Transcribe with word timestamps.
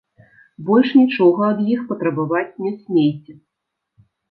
Больш 0.69 0.89
нічога 1.01 1.51
ад 1.51 1.61
іх 1.77 1.85
патрабаваць 1.93 2.51
не 2.67 2.75
смейце! 2.81 3.39